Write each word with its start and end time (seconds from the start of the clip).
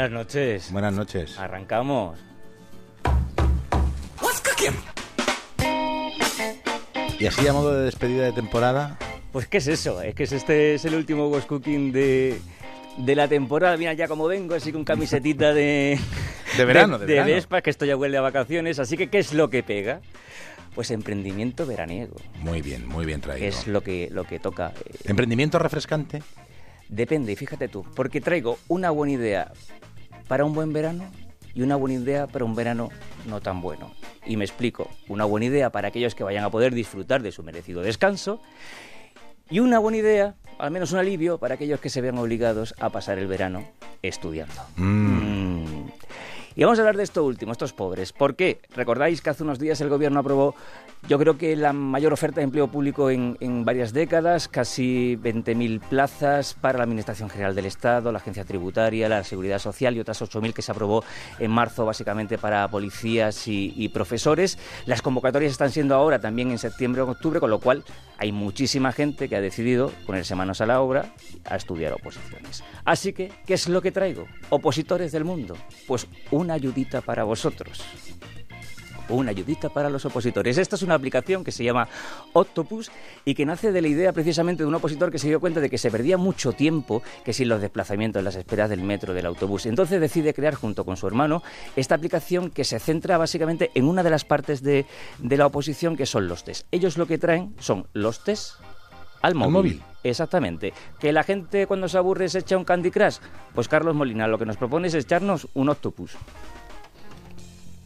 Buenas 0.00 0.12
noches. 0.26 0.70
Buenas 0.70 0.94
noches. 0.94 1.38
Arrancamos. 1.40 2.20
Y 7.18 7.26
así 7.26 7.48
a 7.48 7.52
modo 7.52 7.74
de 7.74 7.82
despedida 7.86 8.22
de 8.26 8.30
temporada. 8.32 8.96
Pues 9.32 9.48
qué 9.48 9.58
es 9.58 9.66
eso, 9.66 10.00
es 10.00 10.14
que 10.14 10.22
este 10.22 10.74
es 10.76 10.84
el 10.84 10.94
último 10.94 11.28
Ghost 11.28 11.48
Cooking 11.48 11.90
de, 11.90 12.38
de 12.98 13.16
la 13.16 13.26
temporada. 13.26 13.76
Mira 13.76 13.92
ya 13.94 14.06
como 14.06 14.28
vengo, 14.28 14.54
así 14.54 14.70
con 14.70 14.84
camisetita 14.84 15.52
de... 15.52 15.98
De 16.56 16.64
verano, 16.64 17.00
de, 17.00 17.06
de, 17.06 17.14
verano. 17.14 17.34
Vespa, 17.34 17.60
que 17.60 17.70
esto 17.70 17.84
ya 17.84 17.96
huele 17.96 18.18
a 18.18 18.20
vacaciones. 18.20 18.78
Así 18.78 18.96
que 18.96 19.10
¿qué 19.10 19.18
es 19.18 19.32
lo 19.34 19.50
que 19.50 19.64
pega? 19.64 20.00
Pues 20.76 20.92
emprendimiento 20.92 21.66
veraniego. 21.66 22.14
Muy 22.36 22.62
bien, 22.62 22.86
muy 22.86 23.04
bien 23.04 23.20
traído. 23.20 23.48
Es 23.48 23.66
lo 23.66 23.80
que, 23.80 24.08
lo 24.12 24.22
que 24.22 24.38
toca. 24.38 24.72
eh, 24.84 24.94
¿Emprendimiento 25.06 25.58
refrescante? 25.58 26.22
Depende, 26.88 27.34
fíjate 27.34 27.66
tú, 27.66 27.84
porque 27.96 28.20
traigo 28.20 28.58
una 28.68 28.90
buena 28.90 29.14
idea 29.14 29.52
para 30.28 30.44
un 30.44 30.52
buen 30.52 30.72
verano 30.72 31.04
y 31.54 31.62
una 31.62 31.74
buena 31.76 31.96
idea 31.96 32.26
para 32.26 32.44
un 32.44 32.54
verano 32.54 32.90
no 33.26 33.40
tan 33.40 33.60
bueno. 33.60 33.92
Y 34.24 34.36
me 34.36 34.44
explico, 34.44 34.88
una 35.08 35.24
buena 35.24 35.46
idea 35.46 35.70
para 35.70 35.88
aquellos 35.88 36.14
que 36.14 36.22
vayan 36.22 36.44
a 36.44 36.50
poder 36.50 36.74
disfrutar 36.74 37.22
de 37.22 37.32
su 37.32 37.42
merecido 37.42 37.82
descanso 37.82 38.40
y 39.50 39.60
una 39.60 39.78
buena 39.78 39.98
idea, 39.98 40.34
al 40.58 40.70
menos 40.70 40.92
un 40.92 40.98
alivio, 40.98 41.38
para 41.38 41.54
aquellos 41.54 41.80
que 41.80 41.88
se 41.88 42.00
vean 42.00 42.18
obligados 42.18 42.74
a 42.78 42.90
pasar 42.90 43.18
el 43.18 43.26
verano 43.26 43.64
estudiando. 44.02 44.54
Mm. 44.76 45.47
Y 46.58 46.64
vamos 46.64 46.80
a 46.80 46.82
hablar 46.82 46.96
de 46.96 47.04
esto 47.04 47.22
último, 47.22 47.52
estos 47.52 47.72
pobres. 47.72 48.12
¿Por 48.12 48.34
qué? 48.34 48.60
Recordáis 48.74 49.22
que 49.22 49.30
hace 49.30 49.44
unos 49.44 49.60
días 49.60 49.80
el 49.80 49.88
gobierno 49.88 50.18
aprobó, 50.18 50.56
yo 51.06 51.16
creo 51.16 51.38
que 51.38 51.54
la 51.54 51.72
mayor 51.72 52.12
oferta 52.12 52.40
de 52.40 52.46
empleo 52.46 52.66
público 52.66 53.10
en, 53.10 53.36
en 53.38 53.64
varias 53.64 53.92
décadas, 53.92 54.48
casi 54.48 55.16
20.000 55.22 55.78
plazas 55.78 56.54
para 56.54 56.78
la 56.78 56.82
Administración 56.82 57.30
General 57.30 57.54
del 57.54 57.66
Estado, 57.66 58.10
la 58.10 58.18
Agencia 58.18 58.44
Tributaria, 58.44 59.08
la 59.08 59.22
Seguridad 59.22 59.60
Social 59.60 59.96
y 59.96 60.00
otras 60.00 60.20
8.000 60.20 60.52
que 60.52 60.62
se 60.62 60.72
aprobó 60.72 61.04
en 61.38 61.52
marzo 61.52 61.86
básicamente 61.86 62.38
para 62.38 62.66
policías 62.66 63.46
y, 63.46 63.72
y 63.76 63.90
profesores. 63.90 64.58
Las 64.84 65.00
convocatorias 65.00 65.52
están 65.52 65.70
siendo 65.70 65.94
ahora 65.94 66.18
también 66.18 66.50
en 66.50 66.58
septiembre 66.58 67.02
o 67.02 67.08
octubre, 67.08 67.38
con 67.38 67.50
lo 67.50 67.60
cual 67.60 67.84
hay 68.18 68.32
muchísima 68.32 68.90
gente 68.90 69.28
que 69.28 69.36
ha 69.36 69.40
decidido 69.40 69.92
ponerse 70.06 70.34
manos 70.34 70.60
a 70.60 70.66
la 70.66 70.80
obra 70.80 71.14
a 71.44 71.54
estudiar 71.54 71.92
oposiciones. 71.92 72.64
Así 72.88 73.12
que, 73.12 73.30
¿qué 73.44 73.52
es 73.52 73.68
lo 73.68 73.82
que 73.82 73.92
traigo? 73.92 74.26
Opositores 74.48 75.12
del 75.12 75.22
mundo. 75.22 75.58
Pues 75.86 76.06
una 76.30 76.54
ayudita 76.54 77.02
para 77.02 77.22
vosotros. 77.22 77.82
Una 79.10 79.30
ayudita 79.30 79.68
para 79.68 79.90
los 79.90 80.06
opositores. 80.06 80.56
Esta 80.56 80.76
es 80.76 80.80
una 80.80 80.94
aplicación 80.94 81.44
que 81.44 81.52
se 81.52 81.64
llama 81.64 81.86
Octopus 82.32 82.90
y 83.26 83.34
que 83.34 83.44
nace 83.44 83.72
de 83.72 83.82
la 83.82 83.88
idea 83.88 84.14
precisamente 84.14 84.62
de 84.62 84.66
un 84.66 84.74
opositor 84.74 85.10
que 85.10 85.18
se 85.18 85.28
dio 85.28 85.38
cuenta 85.38 85.60
de 85.60 85.68
que 85.68 85.76
se 85.76 85.90
perdía 85.90 86.16
mucho 86.16 86.52
tiempo 86.52 87.02
que 87.26 87.34
sin 87.34 87.50
los 87.50 87.60
desplazamientos, 87.60 88.24
las 88.24 88.36
esperas 88.36 88.70
del 88.70 88.80
metro, 88.80 89.12
del 89.12 89.26
autobús. 89.26 89.66
Entonces 89.66 90.00
decide 90.00 90.32
crear 90.32 90.54
junto 90.54 90.86
con 90.86 90.96
su 90.96 91.06
hermano 91.06 91.42
esta 91.76 91.94
aplicación 91.94 92.48
que 92.48 92.64
se 92.64 92.78
centra 92.78 93.18
básicamente 93.18 93.70
en 93.74 93.84
una 93.84 94.02
de 94.02 94.08
las 94.08 94.24
partes 94.24 94.62
de, 94.62 94.86
de 95.18 95.36
la 95.36 95.44
oposición 95.44 95.94
que 95.94 96.06
son 96.06 96.26
los 96.26 96.42
test. 96.42 96.66
Ellos 96.70 96.96
lo 96.96 97.06
que 97.06 97.18
traen 97.18 97.54
son 97.58 97.86
los 97.92 98.24
test 98.24 98.54
al 99.22 99.34
móvil. 99.34 99.52
móvil. 99.52 99.82
Exactamente. 100.02 100.72
Que 100.98 101.12
la 101.12 101.22
gente 101.22 101.66
cuando 101.66 101.88
se 101.88 101.98
aburre 101.98 102.28
se 102.28 102.38
echa 102.40 102.56
un 102.56 102.64
Candy 102.64 102.90
Crush. 102.90 103.18
Pues 103.54 103.68
Carlos 103.68 103.94
Molina 103.94 104.26
lo 104.28 104.38
que 104.38 104.46
nos 104.46 104.56
propone 104.56 104.88
es 104.88 104.94
echarnos 104.94 105.48
un 105.54 105.68
Octopus. 105.68 106.16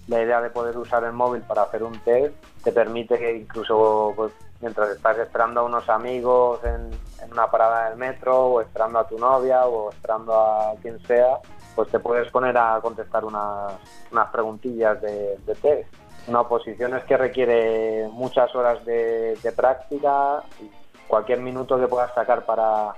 La 0.09 0.23
idea 0.23 0.41
de 0.41 0.51
poder 0.51 0.77
usar 0.77 1.05
el 1.05 1.13
móvil 1.13 1.43
para 1.43 1.63
hacer 1.63 1.83
un 1.83 1.99
test 2.01 2.35
te 2.63 2.73
permite 2.73 3.19
que 3.19 3.37
incluso 3.37 4.13
pues, 4.15 4.33
mientras 4.61 4.91
estás 4.91 5.19
esperando 5.19 5.61
a 5.61 5.63
unos 5.65 5.89
amigos 5.89 6.61
en, 6.65 6.91
en 7.25 7.33
una 7.33 7.51
parada 7.51 7.89
del 7.89 7.99
metro 7.99 8.47
o 8.47 8.61
esperando 8.61 8.99
a 8.99 9.09
tu 9.09 9.19
novia 9.19 9.65
o 9.67 9.91
esperando 9.91 10.35
a 10.35 10.75
quien 10.83 11.01
sea, 11.07 11.39
pues 11.75 11.89
te 11.89 11.99
puedes 11.99 12.31
poner 12.31 12.57
a 12.59 12.81
contestar 12.83 13.25
unas, 13.25 13.75
unas 14.11 14.29
preguntillas 14.31 15.01
de, 15.01 15.39
de 15.47 15.55
test. 15.55 15.89
Una 16.27 16.43
oposición 16.43 16.95
es 16.95 17.05
que 17.05 17.17
requiere 17.17 18.09
muchas 18.13 18.55
horas 18.55 18.85
de, 18.85 19.37
de 19.43 19.53
práctica 19.53 20.43
y 20.61 20.82
cualquier 21.13 21.43
minuto 21.43 21.79
que 21.79 21.87
puedas 21.89 22.11
sacar 22.15 22.47
para 22.47 22.95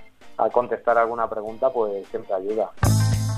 contestar 0.53 0.97
alguna 0.99 1.29
pregunta, 1.29 1.71
pues 1.71 2.07
siempre 2.07 2.33
ayuda. 2.33 2.71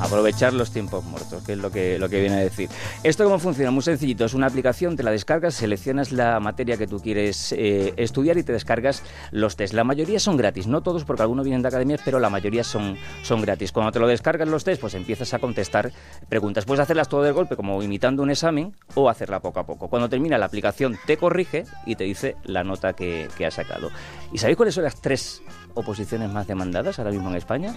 Aprovechar 0.00 0.52
los 0.52 0.70
tiempos 0.70 1.04
muertos, 1.04 1.42
que 1.44 1.52
es 1.52 1.58
lo 1.58 1.70
que, 1.70 1.98
lo 1.98 2.08
que 2.08 2.20
viene 2.20 2.36
a 2.36 2.40
decir. 2.40 2.68
¿Esto 3.02 3.24
cómo 3.24 3.38
funciona? 3.38 3.70
Muy 3.70 3.82
sencillito. 3.82 4.24
Es 4.24 4.34
una 4.34 4.46
aplicación, 4.46 4.96
te 4.96 5.02
la 5.02 5.10
descargas, 5.10 5.54
seleccionas 5.54 6.12
la 6.12 6.38
materia 6.38 6.76
que 6.76 6.86
tú 6.86 7.00
quieres 7.00 7.52
eh, 7.52 7.94
estudiar 7.96 8.36
y 8.38 8.42
te 8.42 8.52
descargas 8.52 9.02
los 9.30 9.56
test. 9.56 9.72
La 9.72 9.84
mayoría 9.84 10.20
son 10.20 10.36
gratis, 10.36 10.66
no 10.66 10.82
todos 10.82 11.04
porque 11.04 11.22
algunos 11.22 11.44
vienen 11.44 11.62
de 11.62 11.68
academias, 11.68 12.00
pero 12.04 12.20
la 12.20 12.30
mayoría 12.30 12.62
son, 12.62 12.96
son 13.22 13.40
gratis. 13.40 13.72
Cuando 13.72 13.92
te 13.92 13.98
lo 13.98 14.06
descargas 14.06 14.48
los 14.48 14.64
test, 14.64 14.80
pues 14.80 14.94
empiezas 14.94 15.32
a 15.34 15.38
contestar 15.38 15.92
preguntas. 16.28 16.64
Puedes 16.66 16.80
hacerlas 16.80 17.08
todo 17.08 17.22
de 17.22 17.32
golpe, 17.32 17.56
como 17.56 17.82
imitando 17.82 18.22
un 18.22 18.30
examen, 18.30 18.74
o 18.94 19.08
hacerla 19.08 19.40
poco 19.40 19.60
a 19.60 19.66
poco. 19.66 19.88
Cuando 19.88 20.08
termina 20.08 20.36
la 20.38 20.46
aplicación 20.46 20.98
te 21.06 21.16
corrige 21.16 21.64
y 21.86 21.96
te 21.96 22.04
dice 22.04 22.36
la 22.44 22.64
nota 22.64 22.92
que, 22.92 23.28
que 23.36 23.46
has 23.46 23.54
sacado. 23.54 23.90
¿Y 24.32 24.38
sabéis 24.38 24.56
cuáles 24.56 24.74
son 24.74 24.84
las 24.84 25.00
tres 25.00 25.42
oposiciones 25.74 26.30
más 26.30 26.46
demandadas 26.46 26.98
ahora 26.98 27.10
mismo 27.10 27.30
en 27.30 27.36
España? 27.36 27.74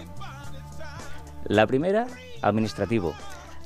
La 1.45 1.67
primera, 1.67 2.07
administrativo. 2.41 3.13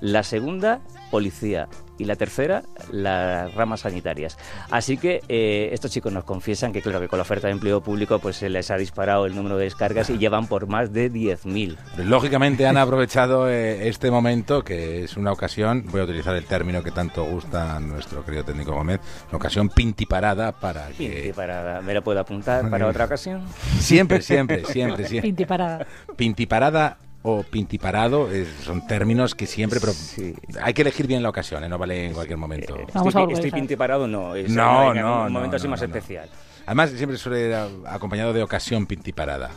La 0.03 0.23
segunda, 0.23 0.81
policía. 1.11 1.69
Y 1.97 2.05
la 2.05 2.15
tercera, 2.15 2.63
las 2.91 3.53
ramas 3.53 3.81
sanitarias. 3.81 4.37
Así 4.71 4.97
que 4.97 5.21
eh, 5.29 5.69
estos 5.71 5.91
chicos 5.91 6.11
nos 6.11 6.23
confiesan 6.23 6.73
que, 6.73 6.81
claro, 6.81 6.99
que 6.99 7.07
con 7.07 7.19
la 7.19 7.21
oferta 7.21 7.47
de 7.47 7.53
empleo 7.53 7.81
público 7.81 8.17
pues 8.19 8.35
se 8.35 8.49
les 8.49 8.71
ha 8.71 8.77
disparado 8.77 9.27
el 9.27 9.35
número 9.35 9.57
de 9.57 9.65
descargas 9.65 10.09
y 10.09 10.17
llevan 10.17 10.47
por 10.47 10.67
más 10.67 10.91
de 10.91 11.11
10.000. 11.11 11.77
Lógicamente 11.99 12.65
han 12.65 12.77
aprovechado 12.77 13.47
eh, 13.47 13.87
este 13.87 14.09
momento, 14.09 14.63
que 14.63 15.03
es 15.03 15.15
una 15.15 15.31
ocasión, 15.31 15.85
voy 15.89 16.01
a 16.01 16.03
utilizar 16.05 16.35
el 16.35 16.45
término 16.45 16.83
que 16.83 16.91
tanto 16.91 17.23
gusta 17.23 17.77
a 17.77 17.79
nuestro 17.79 18.25
querido 18.25 18.43
técnico 18.43 18.73
Gómez, 18.73 18.99
una 19.29 19.37
ocasión 19.37 19.69
pintiparada 19.69 20.51
para 20.51 20.87
que... 20.89 21.31
para, 21.35 21.79
¿Me 21.81 21.93
lo 21.93 22.03
puedo 22.03 22.19
apuntar 22.19 22.69
para 22.69 22.87
otra 22.89 23.05
ocasión? 23.05 23.45
Siempre, 23.79 24.21
siempre, 24.21 24.65
siempre, 24.65 25.07
siempre. 25.07 25.29
Pinti 25.29 25.45
parada. 25.45 25.85
Pintiparada 26.17 26.97
o 27.23 27.43
pintiparado 27.43 28.29
eh, 28.31 28.45
son 28.63 28.85
términos 28.85 29.33
que 29.35 29.47
siempre... 29.47 29.79
Pero 29.79 29.93
Sí. 29.93 30.33
hay 30.61 30.73
que 30.73 30.81
elegir 30.83 31.07
bien 31.07 31.23
la 31.23 31.29
ocasión, 31.29 31.63
eh, 31.63 31.69
no 31.69 31.77
vale 31.77 32.05
en 32.07 32.13
cualquier 32.13 32.37
momento. 32.37 32.75
Eh, 32.77 32.85
Vamos 32.93 33.07
estoy, 33.07 33.07
a 33.07 33.07
estoy 33.07 33.23
organizar. 33.35 33.59
pinti 33.59 33.75
parado, 33.75 34.07
no. 34.07 34.35
Es 34.35 34.51
No, 34.51 34.93
no, 34.93 35.23
un 35.23 35.23
no, 35.25 35.29
momento 35.29 35.55
así 35.55 35.65
no, 35.65 35.71
más 35.71 35.79
no. 35.81 35.87
especial. 35.87 36.29
Además, 36.65 36.91
siempre 36.91 37.17
suele 37.17 37.47
ir 37.47 37.53
a- 37.53 37.67
acompañado 37.87 38.31
de 38.31 38.41
ocasión 38.41 38.85
pintiparada. 38.85 39.51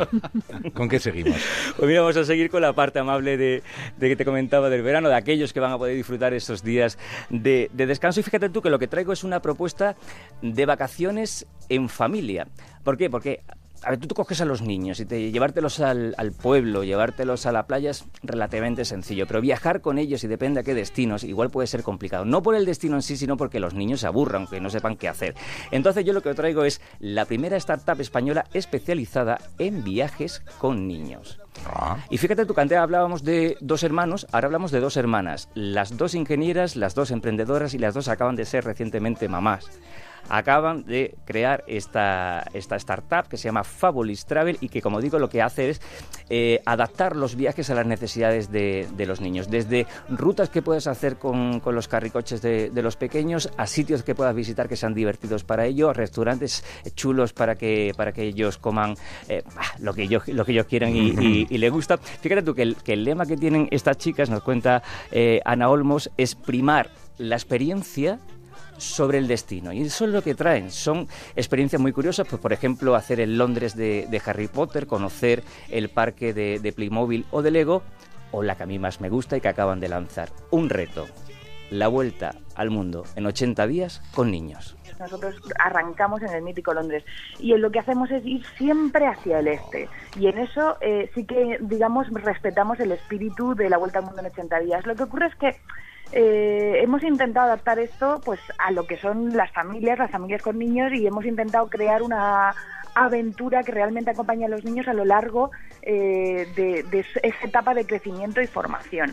¿Con 0.74 0.88
qué 0.88 0.98
seguimos? 0.98 1.36
Pues 1.76 1.88
mira, 1.88 2.00
vamos 2.00 2.16
a 2.16 2.24
seguir 2.24 2.50
con 2.50 2.62
la 2.62 2.72
parte 2.72 2.98
amable 2.98 3.36
de, 3.36 3.62
de 3.98 4.08
que 4.08 4.16
te 4.16 4.24
comentaba 4.24 4.70
del 4.70 4.82
verano, 4.82 5.08
de 5.08 5.14
aquellos 5.14 5.52
que 5.52 5.60
van 5.60 5.72
a 5.72 5.78
poder 5.78 5.94
disfrutar 5.96 6.32
esos 6.34 6.62
días 6.62 6.98
de, 7.30 7.70
de 7.72 7.86
descanso. 7.86 8.20
Y 8.20 8.22
fíjate 8.22 8.48
tú 8.48 8.62
que 8.62 8.70
lo 8.70 8.78
que 8.78 8.88
traigo 8.88 9.12
es 9.12 9.24
una 9.24 9.40
propuesta 9.40 9.96
de 10.42 10.66
vacaciones 10.66 11.46
en 11.68 11.88
familia. 11.88 12.46
¿Por 12.82 12.96
qué? 12.96 13.10
Porque 13.10 13.42
a 13.84 13.90
ver, 13.90 13.98
tú 13.98 14.08
te 14.08 14.14
coges 14.14 14.40
a 14.40 14.44
los 14.44 14.62
niños 14.62 15.00
y 15.00 15.06
te, 15.06 15.30
llevártelos 15.30 15.80
al, 15.80 16.14
al 16.18 16.32
pueblo, 16.32 16.84
llevártelos 16.84 17.46
a 17.46 17.52
la 17.52 17.66
playa 17.66 17.90
es 17.90 18.04
relativamente 18.22 18.84
sencillo, 18.84 19.26
pero 19.26 19.40
viajar 19.40 19.80
con 19.80 19.98
ellos 19.98 20.24
y 20.24 20.28
depende 20.28 20.60
a 20.60 20.62
qué 20.62 20.74
destinos, 20.74 21.24
igual 21.24 21.50
puede 21.50 21.66
ser 21.66 21.82
complicado. 21.82 22.24
No 22.24 22.42
por 22.42 22.54
el 22.54 22.64
destino 22.64 22.96
en 22.96 23.02
sí, 23.02 23.16
sino 23.16 23.36
porque 23.36 23.60
los 23.60 23.74
niños 23.74 24.00
se 24.00 24.06
aburran, 24.06 24.46
que 24.46 24.60
no 24.60 24.70
sepan 24.70 24.96
qué 24.96 25.08
hacer. 25.08 25.34
Entonces 25.70 26.04
yo 26.04 26.12
lo 26.12 26.22
que 26.22 26.34
traigo 26.34 26.64
es 26.64 26.80
la 27.00 27.24
primera 27.24 27.56
startup 27.56 28.00
española 28.00 28.46
especializada 28.52 29.38
en 29.58 29.84
viajes 29.84 30.40
con 30.58 30.86
niños. 30.86 31.38
Ah, 31.66 31.98
Y 32.10 32.18
fíjate 32.18 32.46
tú, 32.46 32.54
que 32.54 32.60
antes 32.60 32.78
hablábamos 32.78 33.24
de 33.24 33.56
dos 33.60 33.82
hermanos, 33.82 34.26
ahora 34.32 34.46
hablamos 34.46 34.70
de 34.70 34.80
dos 34.80 34.96
hermanas. 34.96 35.48
Las 35.54 35.96
dos 35.96 36.14
ingenieras, 36.14 36.76
las 36.76 36.94
dos 36.94 37.10
emprendedoras 37.10 37.74
y 37.74 37.78
las 37.78 37.94
dos 37.94 38.08
acaban 38.08 38.36
de 38.36 38.44
ser 38.44 38.64
recientemente 38.64 39.28
mamás. 39.28 39.66
Acaban 40.28 40.84
de 40.84 41.14
crear 41.24 41.64
esta, 41.66 42.44
esta 42.52 42.76
startup 42.76 43.28
que 43.28 43.36
se 43.36 43.44
llama 43.48 43.64
Fabulis 43.64 44.26
Travel 44.26 44.58
y 44.60 44.68
que, 44.68 44.82
como 44.82 45.00
digo, 45.00 45.18
lo 45.18 45.28
que 45.28 45.42
hace 45.42 45.70
es 45.70 45.80
eh, 46.28 46.60
adaptar 46.66 47.16
los 47.16 47.34
viajes 47.36 47.70
a 47.70 47.74
las 47.74 47.86
necesidades 47.86 48.50
de, 48.52 48.86
de 48.96 49.06
los 49.06 49.20
niños. 49.20 49.50
Desde 49.50 49.86
rutas 50.08 50.50
que 50.50 50.62
puedes 50.62 50.86
hacer 50.86 51.16
con, 51.16 51.60
con 51.60 51.74
los 51.74 51.88
carricoches 51.88 52.42
de, 52.42 52.70
de 52.70 52.82
los 52.82 52.96
pequeños 52.96 53.50
a 53.56 53.66
sitios 53.66 54.02
que 54.02 54.14
puedas 54.14 54.34
visitar 54.34 54.68
que 54.68 54.76
sean 54.76 54.94
divertidos 54.94 55.44
para 55.44 55.64
ellos, 55.66 55.96
restaurantes 55.96 56.64
chulos 56.94 57.32
para 57.32 57.54
que, 57.54 57.92
para 57.96 58.12
que 58.12 58.22
ellos 58.24 58.58
coman 58.58 58.94
eh, 59.28 59.42
lo, 59.80 59.94
que 59.94 60.02
ellos, 60.02 60.26
lo 60.28 60.44
que 60.44 60.52
ellos 60.52 60.66
quieran 60.66 60.94
y, 60.94 61.08
y- 61.10 61.46
y 61.50 61.58
les 61.58 61.72
gusta. 61.72 61.96
Fíjate 61.98 62.42
tú 62.42 62.54
que 62.54 62.62
el, 62.62 62.76
que 62.76 62.92
el 62.92 63.04
lema 63.04 63.24
que 63.26 63.36
tienen 63.36 63.68
estas 63.70 63.96
chicas, 63.98 64.28
nos 64.28 64.42
cuenta 64.42 64.82
eh, 65.10 65.40
Ana 65.44 65.68
Olmos, 65.70 66.10
es 66.16 66.34
primar 66.34 66.90
la 67.16 67.36
experiencia 67.36 68.18
sobre 68.78 69.18
el 69.18 69.28
destino. 69.28 69.72
Y 69.72 69.82
eso 69.82 70.06
es 70.06 70.10
lo 70.10 70.22
que 70.22 70.34
traen. 70.34 70.70
Son 70.70 71.06
experiencias 71.36 71.80
muy 71.80 71.92
curiosas, 71.92 72.26
pues 72.28 72.40
por 72.40 72.52
ejemplo 72.52 72.94
hacer 72.94 73.20
el 73.20 73.36
Londres 73.36 73.76
de, 73.76 74.22
Harry 74.24 74.48
Potter, 74.48 74.86
conocer 74.86 75.42
el 75.70 75.88
parque 75.90 76.32
de, 76.32 76.58
de 76.58 76.72
Playmobil 76.72 77.26
o 77.30 77.42
de 77.42 77.50
Lego, 77.50 77.82
o 78.32 78.42
la 78.42 78.56
que 78.56 78.62
a 78.64 78.66
mí 78.66 78.78
más 78.78 79.00
me 79.00 79.08
gusta 79.08 79.36
y 79.36 79.40
que 79.40 79.48
acaban 79.48 79.80
de 79.80 79.88
lanzar. 79.88 80.30
Un 80.50 80.68
reto. 80.68 81.06
La 81.70 81.88
vuelta 81.88 82.34
al 82.54 82.70
mundo 82.70 83.04
en 83.14 83.26
80 83.26 83.66
días 83.66 84.02
con 84.14 84.30
niños. 84.30 84.76
nosotros 84.98 85.36
arrancamos 85.60 86.22
en 86.22 86.30
el 86.30 86.42
mítico 86.42 86.72
Londres 86.72 87.04
y 87.38 87.54
lo 87.56 87.70
que 87.70 87.78
hacemos 87.78 88.10
es 88.10 88.24
ir 88.24 88.42
siempre 88.56 89.06
hacia 89.06 89.40
el 89.40 89.48
este 89.48 89.88
y 90.18 90.28
en 90.28 90.38
eso 90.38 90.78
eh, 90.80 91.10
sí 91.14 91.24
que, 91.24 91.58
digamos, 91.60 92.08
respetamos 92.10 92.80
el 92.80 92.92
espíritu 92.92 93.54
de 93.54 93.68
la 93.68 93.76
Vuelta 93.76 93.98
al 93.98 94.06
Mundo 94.06 94.20
en 94.20 94.26
80 94.26 94.60
días. 94.60 94.86
Lo 94.86 94.96
que 94.96 95.02
ocurre 95.02 95.26
es 95.26 95.34
que 95.36 95.56
eh, 96.12 96.80
hemos 96.82 97.02
intentado 97.02 97.46
adaptar 97.46 97.78
esto 97.78 98.20
pues 98.24 98.40
a 98.58 98.70
lo 98.70 98.86
que 98.86 98.96
son 98.98 99.36
las 99.36 99.52
familias, 99.52 99.98
las 99.98 100.10
familias 100.10 100.42
con 100.42 100.58
niños 100.58 100.92
y 100.92 101.06
hemos 101.06 101.24
intentado 101.24 101.68
crear 101.68 102.02
una 102.02 102.54
aventura 102.94 103.62
que 103.62 103.72
realmente 103.72 104.10
acompaña 104.10 104.46
a 104.46 104.50
los 104.50 104.64
niños 104.64 104.88
a 104.88 104.94
lo 104.94 105.04
largo 105.04 105.50
eh, 105.82 106.46
de, 106.56 107.04
esa 107.22 107.46
etapa 107.46 107.74
de 107.74 107.86
crecimiento 107.86 108.40
y 108.40 108.46
formación. 108.46 109.12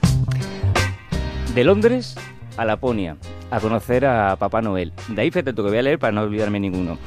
De 1.54 1.64
Londres 1.64 2.16
a 2.58 2.66
Laponia, 2.66 3.18
a 3.52 3.60
conocer 3.60 4.06
a 4.06 4.36
Papá 4.38 4.62
Noel. 4.62 4.94
De 5.10 5.22
ahí, 5.22 5.32
fíjate 5.32 5.54
que 5.54 5.62
voy 5.62 5.78
a 5.78 5.82
leer 5.82 6.00
para 6.00 6.14
no 6.14 6.22
olvidarme 6.22 6.60
ninguno. 6.60 6.98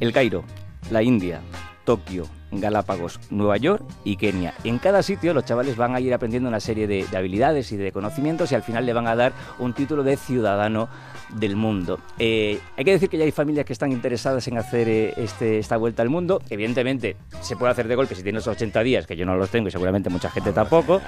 El 0.00 0.12
Cairo, 0.12 0.42
la 0.90 1.02
India, 1.02 1.40
Tokio, 1.84 2.26
Galápagos, 2.52 3.20
Nueva 3.30 3.56
York 3.56 3.84
y 4.04 4.16
Kenia. 4.16 4.54
En 4.64 4.78
cada 4.78 5.02
sitio 5.02 5.34
los 5.34 5.44
chavales 5.44 5.76
van 5.76 5.94
a 5.94 6.00
ir 6.00 6.12
aprendiendo 6.12 6.48
una 6.48 6.60
serie 6.60 6.86
de, 6.86 7.06
habilidades 7.14 7.70
y 7.72 7.76
de 7.76 7.92
conocimientos 7.92 8.50
y 8.52 8.54
al 8.54 8.62
final 8.62 8.86
le 8.86 8.92
van 8.92 9.06
a 9.06 9.16
dar 9.16 9.32
un 9.58 9.72
título 9.72 10.02
de 10.02 10.16
ciudadano 10.16 10.88
del 11.30 11.56
mundo. 11.56 12.00
Eh, 12.18 12.58
hay 12.76 12.84
que 12.84 12.92
decir 12.92 13.08
que 13.08 13.18
ya 13.18 13.24
hay 13.24 13.30
familias 13.30 13.64
que 13.64 13.72
están 13.72 13.92
interesadas 13.92 14.46
en 14.48 14.58
hacer 14.58 14.88
eh, 14.88 15.14
este, 15.16 15.58
esta 15.58 15.76
vuelta 15.76 16.02
al 16.02 16.08
mundo. 16.08 16.42
Evidentemente 16.50 17.16
se 17.40 17.56
puede 17.56 17.72
hacer 17.72 17.86
de 17.86 17.94
golpe 17.94 18.14
si 18.14 18.22
tienes 18.22 18.46
80 18.46 18.82
días, 18.82 19.06
que 19.06 19.16
yo 19.16 19.24
no 19.24 19.36
los 19.36 19.50
tengo 19.50 19.68
y 19.68 19.70
seguramente 19.70 20.10
mucha 20.10 20.30
gente 20.30 20.52
tampoco, 20.52 21.00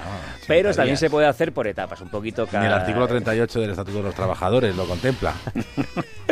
pero 0.47 0.73
también 0.73 0.97
se 0.97 1.09
puede 1.09 1.27
hacer 1.27 1.53
por 1.53 1.67
etapas, 1.67 1.99
un 2.01 2.09
poquito 2.09 2.47
cada... 2.47 2.61
Ni 2.61 2.67
el 2.67 2.73
artículo 2.73 3.07
38 3.07 3.59
del 3.59 3.69
Estatuto 3.71 3.97
de 3.97 4.03
los 4.03 4.15
Trabajadores 4.15 4.75
lo 4.75 4.85
contempla. 4.85 5.33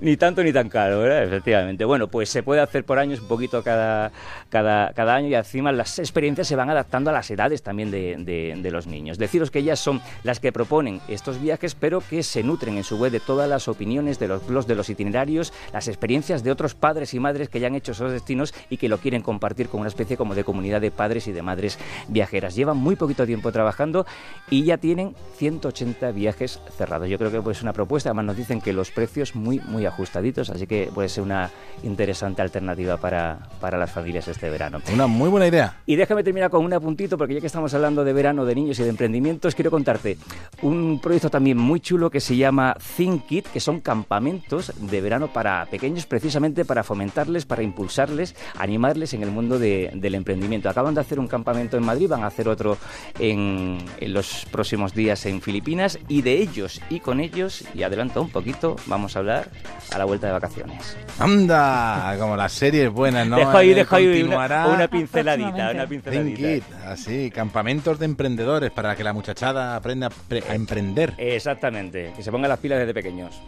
ni 0.00 0.16
tanto 0.16 0.42
ni 0.42 0.52
tan 0.52 0.68
caro, 0.68 1.00
¿verdad? 1.00 1.24
Efectivamente. 1.24 1.84
Bueno, 1.84 2.08
pues 2.08 2.28
se 2.28 2.42
puede 2.42 2.60
hacer 2.60 2.84
por 2.84 2.98
años, 2.98 3.20
un 3.20 3.28
poquito 3.28 3.62
cada, 3.62 4.12
cada, 4.48 4.92
cada 4.92 5.14
año 5.14 5.28
y 5.28 5.34
encima 5.34 5.72
las 5.72 5.98
experiencias 5.98 6.46
se 6.46 6.56
van 6.56 6.70
adaptando 6.70 7.10
a 7.10 7.12
las 7.12 7.30
edades 7.30 7.62
también 7.62 7.90
de, 7.90 8.16
de, 8.16 8.70
los 8.70 8.86
niños. 8.86 9.18
Deciros 9.18 9.50
que 9.50 9.58
ellas 9.58 9.80
son 9.80 10.00
las 10.22 10.40
que 10.40 10.52
proponen 10.52 11.00
estos 11.08 11.40
viajes, 11.40 11.74
pero 11.74 12.00
que 12.00 12.22
se 12.22 12.42
nutren 12.42 12.76
en 12.76 12.84
su 12.84 12.98
web 12.98 13.12
de 13.12 13.20
todas 13.20 13.48
las 13.48 13.68
opiniones, 13.68 14.18
de 14.18 14.28
los 14.28 14.46
blogs, 14.46 14.66
de 14.66 14.74
los 14.74 14.88
itinerarios, 14.88 15.52
las 15.72 15.88
experiencias 15.88 16.42
de 16.42 16.50
otros 16.50 16.74
padres 16.74 17.14
y 17.14 17.20
madres 17.20 17.48
que 17.48 17.60
ya 17.60 17.66
han 17.66 17.74
hecho 17.74 17.92
esos 17.92 18.12
destinos 18.12 18.54
y 18.70 18.76
que 18.76 18.88
lo 18.88 18.98
quieren 18.98 19.22
compartir 19.22 19.68
con 19.68 19.80
una 19.80 19.88
especie 19.88 20.16
como 20.16 20.34
de 20.34 20.44
comunidad 20.44 20.80
de 20.80 20.90
padres 20.90 21.26
y 21.26 21.32
de 21.32 21.42
madres 21.42 21.78
viajeras. 22.08 22.54
Llevan 22.54 22.76
muy 22.76 22.96
poquito 22.96 23.26
tiempo 23.26 23.52
trabajando 23.52 24.06
y 24.48 24.64
ya 24.64 24.78
tienen 24.78 25.14
180 25.36 26.12
viajes 26.12 26.60
cerrados. 26.76 27.08
Yo 27.08 27.18
creo 27.18 27.30
que 27.30 27.50
es 27.50 27.62
una 27.62 27.72
propuesta, 27.72 28.10
además 28.10 28.26
nos 28.26 28.36
dicen 28.36 28.60
que 28.60 28.72
los 28.72 28.90
precios 28.90 29.34
muy, 29.34 29.60
muy 29.60 29.71
ajustaditos, 29.86 30.50
así 30.50 30.66
que 30.66 30.90
puede 30.94 31.08
ser 31.08 31.24
una 31.24 31.50
interesante 31.82 32.42
alternativa 32.42 32.96
para, 32.96 33.48
para 33.60 33.78
las 33.78 33.90
familias 33.90 34.28
este 34.28 34.50
verano. 34.50 34.80
Una 34.92 35.06
muy 35.06 35.28
buena 35.28 35.46
idea. 35.46 35.80
Y 35.86 35.96
déjame 35.96 36.22
terminar 36.22 36.50
con 36.50 36.64
un 36.64 36.72
apuntito, 36.72 37.18
porque 37.18 37.34
ya 37.34 37.40
que 37.40 37.46
estamos 37.46 37.72
hablando 37.74 38.04
de 38.04 38.12
verano, 38.12 38.44
de 38.44 38.54
niños 38.54 38.78
y 38.78 38.82
de 38.82 38.88
emprendimientos, 38.88 39.54
quiero 39.54 39.70
contarte 39.70 40.16
un 40.62 41.00
proyecto 41.00 41.30
también 41.30 41.58
muy 41.58 41.80
chulo 41.80 42.10
que 42.10 42.20
se 42.20 42.36
llama 42.36 42.76
Think 42.96 43.32
It, 43.32 43.46
que 43.46 43.60
son 43.60 43.80
campamentos 43.80 44.72
de 44.78 45.00
verano 45.00 45.28
para 45.32 45.66
pequeños, 45.66 46.06
precisamente 46.06 46.64
para 46.64 46.82
fomentarles, 46.82 47.44
para 47.46 47.62
impulsarles, 47.62 48.34
animarles 48.58 49.14
en 49.14 49.22
el 49.22 49.30
mundo 49.30 49.58
del 49.58 50.14
emprendimiento. 50.14 50.68
Acaban 50.68 50.94
de 50.94 51.00
hacer 51.00 51.18
un 51.18 51.28
campamento 51.28 51.76
en 51.76 51.84
Madrid, 51.84 52.08
van 52.08 52.22
a 52.22 52.26
hacer 52.26 52.48
otro 52.48 52.76
en, 53.18 53.78
en 53.98 54.12
los 54.12 54.46
próximos 54.50 54.94
días 54.94 55.26
en 55.26 55.40
Filipinas, 55.40 55.98
y 56.08 56.22
de 56.22 56.38
ellos 56.38 56.80
y 56.90 57.00
con 57.00 57.20
ellos, 57.20 57.64
y 57.74 57.82
adelanto 57.82 58.22
un 58.22 58.30
poquito, 58.30 58.76
vamos 58.86 59.16
a 59.16 59.20
hablar 59.20 59.50
a 59.90 59.98
la 59.98 60.04
vuelta 60.04 60.26
de 60.26 60.32
vacaciones. 60.32 60.96
¡Anda! 61.18 62.16
Como 62.18 62.36
las 62.36 62.52
series 62.52 62.90
buenas, 62.90 63.26
¿no? 63.26 63.36
Dejo 63.36 63.56
ahí, 63.56 63.70
eh, 63.70 63.74
dejo 63.74 63.96
ahí 63.96 64.22
una, 64.22 64.88
pinceladita, 64.88 65.70
una 65.72 65.86
pinceladita. 65.86 66.90
así, 66.90 67.30
campamentos 67.30 67.98
de 67.98 68.06
emprendedores 68.06 68.70
para 68.70 68.96
que 68.96 69.04
la 69.04 69.12
muchachada 69.12 69.76
aprenda 69.76 70.08
a 70.48 70.54
emprender. 70.54 71.14
Exactamente, 71.18 72.12
que 72.16 72.22
se 72.22 72.30
pongan 72.30 72.48
las 72.48 72.58
pilas 72.58 72.78
desde 72.78 72.94
pequeños. 72.94 73.40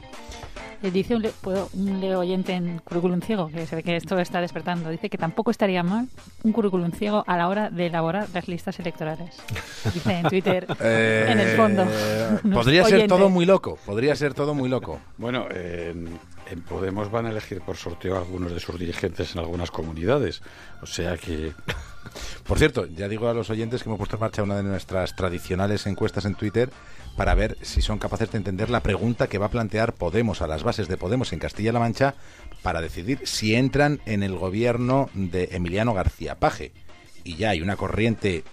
Eh, 0.84 0.90
dice 0.90 1.14
un, 1.16 1.26
un 1.72 2.04
oyente 2.14 2.52
en 2.52 2.78
currículum 2.80 3.22
ciego, 3.22 3.48
que 3.48 3.66
se 3.66 3.74
ve 3.74 3.82
que 3.82 3.96
esto 3.96 4.18
está 4.18 4.42
despertando, 4.42 4.90
dice 4.90 5.08
que 5.08 5.16
tampoco 5.16 5.50
estaría 5.50 5.82
mal 5.82 6.08
un 6.42 6.52
currículum 6.52 6.92
ciego 6.92 7.24
a 7.26 7.38
la 7.38 7.48
hora 7.48 7.70
de 7.70 7.86
elaborar 7.86 8.28
las 8.34 8.48
listas 8.48 8.78
electorales. 8.80 9.34
Dice 9.94 10.12
en 10.12 10.28
Twitter, 10.28 10.66
en 10.80 11.40
el 11.40 11.56
fondo. 11.56 11.86
Eh, 11.88 12.38
podría 12.52 12.84
ser 12.84 13.08
todo 13.08 13.30
muy 13.30 13.46
loco, 13.46 13.78
podría 13.86 14.14
ser 14.14 14.34
todo 14.34 14.52
muy 14.52 14.68
loco. 14.68 15.00
Bueno, 15.16 15.46
en 15.50 16.18
Podemos 16.68 17.10
van 17.10 17.26
a 17.26 17.30
elegir 17.30 17.62
por 17.62 17.76
sorteo 17.76 18.16
a 18.16 18.18
algunos 18.18 18.52
de 18.52 18.60
sus 18.60 18.78
dirigentes 18.78 19.34
en 19.34 19.38
algunas 19.40 19.70
comunidades. 19.70 20.42
O 20.82 20.86
sea 20.86 21.16
que... 21.16 21.52
Por 22.46 22.58
cierto, 22.58 22.86
ya 22.86 23.08
digo 23.08 23.28
a 23.28 23.34
los 23.34 23.50
oyentes 23.50 23.82
que 23.82 23.88
hemos 23.88 23.98
puesto 23.98 24.16
en 24.16 24.20
marcha 24.20 24.42
una 24.42 24.56
de 24.56 24.62
nuestras 24.62 25.16
tradicionales 25.16 25.86
encuestas 25.86 26.24
en 26.24 26.34
Twitter 26.34 26.70
para 27.16 27.34
ver 27.34 27.56
si 27.62 27.80
son 27.80 27.98
capaces 27.98 28.30
de 28.30 28.38
entender 28.38 28.70
la 28.70 28.80
pregunta 28.80 29.28
que 29.28 29.38
va 29.38 29.46
a 29.46 29.50
plantear 29.50 29.94
Podemos 29.94 30.42
a 30.42 30.46
las 30.46 30.62
bases 30.62 30.88
de 30.88 30.96
Podemos 30.96 31.32
en 31.32 31.38
Castilla-La 31.38 31.78
Mancha 31.78 32.14
para 32.62 32.80
decidir 32.80 33.20
si 33.24 33.54
entran 33.54 34.00
en 34.06 34.22
el 34.22 34.36
gobierno 34.36 35.10
de 35.14 35.50
Emiliano 35.52 35.94
García 35.94 36.36
Paje. 36.36 36.72
Y 37.22 37.36
ya 37.36 37.50
hay 37.50 37.62
una 37.62 37.76
corriente 37.76 38.44